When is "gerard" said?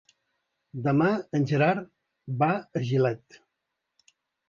1.53-1.85